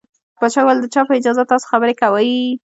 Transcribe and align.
پاچا 0.39 0.61
وويل 0.61 0.79
د 0.81 0.85
چا 0.93 1.01
په 1.07 1.13
اجازه 1.19 1.43
تاسو 1.51 1.65
خبرې 1.71 1.93
کوٸ. 1.99 2.45